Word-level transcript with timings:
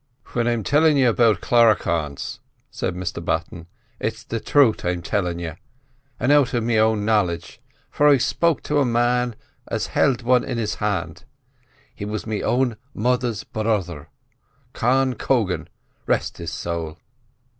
"Whin 0.33 0.47
I'm 0.47 0.63
tellin' 0.63 0.97
you 0.97 1.07
about 1.09 1.41
Cluricaunes," 1.41 2.39
said 2.71 2.95
Mr 2.95 3.23
Button, 3.23 3.67
"it's 3.99 4.23
the 4.23 4.39
truth 4.39 4.83
I'm 4.83 5.03
tellin' 5.03 5.37
you, 5.37 5.57
an' 6.19 6.31
out 6.31 6.55
of 6.55 6.63
me 6.63 6.79
own 6.79 7.05
knowlidge, 7.05 7.59
for 7.91 8.07
I've 8.07 8.23
spoken 8.23 8.63
to 8.63 8.79
a 8.79 8.83
man 8.83 9.35
that's 9.69 9.85
held 9.93 10.23
wan 10.23 10.43
in 10.43 10.57
his 10.57 10.73
hand; 10.81 11.25
he 11.93 12.03
was 12.03 12.25
me 12.25 12.41
own 12.41 12.77
mother's 12.95 13.43
brother, 13.43 14.09
Con 14.73 15.13
Cogan—rest 15.13 16.39
his 16.39 16.51
sowl! 16.51 16.97